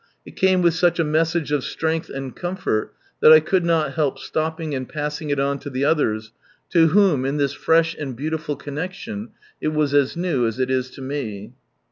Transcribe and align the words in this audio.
It 0.25 0.35
came 0.35 0.63
with 0.63 0.73
such 0.73 0.97
a 0.97 1.03
message 1.03 1.51
of 1.51 1.63
strength 1.63 2.09
and 2.09 2.35
comfort, 2.35 2.91
that 3.21 3.31
I 3.31 3.39
could 3.39 3.63
not 3.63 3.93
help 3.93 4.17
stopping 4.17 4.73
and 4.73 4.89
passing 4.89 5.29
it 5.29 5.39
on 5.39 5.59
to 5.59 5.69
the 5.69 5.85
others, 5.85 6.31
to 6.71 6.87
whom, 6.87 7.23
in 7.23 7.37
this 7.37 7.53
fresh 7.53 7.93
and 7.95 8.15
beautiful 8.15 8.55
connection, 8.55 9.29
it 9.61 9.67
was 9.75 9.93
as 9.93 10.17
new 10.17 10.43
11 10.43 10.43
be 10.43 10.47
a 10.47 10.53
Seed" 10.81 10.97
145 10.97 11.51
er. 11.51 11.53